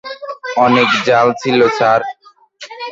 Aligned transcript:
অনেক 0.57 0.89
ঝাল 1.05 1.27
ছিলো, 1.41 1.65
স্যার? 1.77 2.01